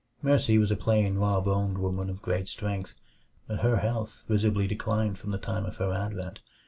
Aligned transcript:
Mercy 0.23 0.57
was 0.57 0.71
a 0.71 0.75
plain, 0.75 1.19
raw 1.19 1.39
boned 1.39 1.77
woman 1.77 2.09
of 2.09 2.23
great 2.23 2.47
strength; 2.49 2.95
but 3.45 3.59
her 3.59 3.77
health 3.77 4.25
visibly 4.27 4.65
declined 4.65 5.19
from 5.19 5.29
the 5.29 5.37
time 5.37 5.63
of 5.63 5.75
her 5.77 5.93
advent. 5.93 6.39